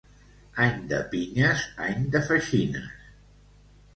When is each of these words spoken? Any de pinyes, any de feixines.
Any 0.63 0.79
de 0.93 1.01
pinyes, 1.11 1.61
any 1.87 2.09
de 2.15 2.21
feixines. 2.31 2.91